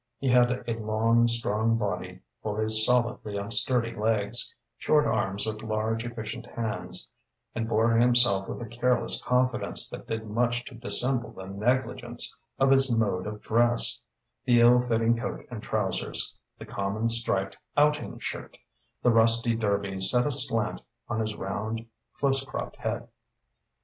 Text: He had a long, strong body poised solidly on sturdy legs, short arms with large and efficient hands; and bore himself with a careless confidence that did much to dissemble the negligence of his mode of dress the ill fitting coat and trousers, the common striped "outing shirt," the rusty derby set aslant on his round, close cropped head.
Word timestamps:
He 0.17 0.29
had 0.29 0.63
a 0.67 0.79
long, 0.79 1.27
strong 1.27 1.77
body 1.77 2.21
poised 2.41 2.83
solidly 2.85 3.37
on 3.37 3.51
sturdy 3.51 3.93
legs, 3.95 4.51
short 4.79 5.05
arms 5.05 5.45
with 5.45 5.61
large 5.61 6.01
and 6.03 6.11
efficient 6.11 6.47
hands; 6.47 7.07
and 7.53 7.69
bore 7.69 7.91
himself 7.95 8.47
with 8.49 8.59
a 8.63 8.65
careless 8.65 9.21
confidence 9.21 9.87
that 9.91 10.07
did 10.07 10.25
much 10.27 10.65
to 10.65 10.73
dissemble 10.73 11.33
the 11.33 11.45
negligence 11.45 12.35
of 12.57 12.71
his 12.71 12.91
mode 12.91 13.27
of 13.27 13.43
dress 13.43 14.01
the 14.43 14.59
ill 14.59 14.81
fitting 14.81 15.17
coat 15.19 15.45
and 15.51 15.61
trousers, 15.61 16.35
the 16.57 16.65
common 16.65 17.07
striped 17.07 17.55
"outing 17.77 18.17
shirt," 18.17 18.57
the 19.03 19.11
rusty 19.11 19.53
derby 19.53 19.99
set 19.99 20.25
aslant 20.25 20.81
on 21.09 21.19
his 21.19 21.35
round, 21.35 21.85
close 22.17 22.43
cropped 22.43 22.77
head. 22.77 23.07